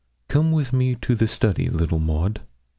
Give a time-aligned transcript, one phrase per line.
[0.29, 2.41] 'Come with me to the study, little Maud.'